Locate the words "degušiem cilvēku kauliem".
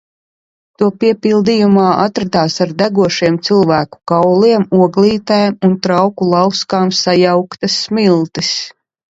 2.79-4.65